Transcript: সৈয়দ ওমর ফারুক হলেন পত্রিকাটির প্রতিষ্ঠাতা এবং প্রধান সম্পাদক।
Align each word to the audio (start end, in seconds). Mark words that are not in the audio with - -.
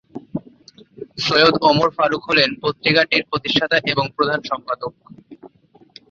সৈয়দ 1.17 1.55
ওমর 1.61 1.89
ফারুক 1.97 2.21
হলেন 2.29 2.49
পত্রিকাটির 2.61 3.23
প্রতিষ্ঠাতা 3.29 3.77
এবং 3.85 4.05
প্রধান 4.15 4.39
সম্পাদক। 4.43 4.93